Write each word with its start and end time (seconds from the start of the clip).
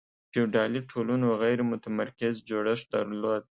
فیوډالي 0.31 0.81
ټولنو 0.91 1.27
غیر 1.41 1.59
متمرکز 1.71 2.33
جوړښت 2.49 2.85
درلود. 2.95 3.43